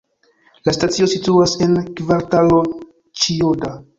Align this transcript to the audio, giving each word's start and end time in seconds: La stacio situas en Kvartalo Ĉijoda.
La 0.67 0.71
stacio 0.77 1.09
situas 1.11 1.53
en 1.67 1.77
Kvartalo 1.99 2.57
Ĉijoda. 3.25 3.75